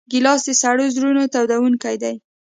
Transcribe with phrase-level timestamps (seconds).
[0.11, 2.15] ګیلاس د سړو زړونو تودوونکی دی.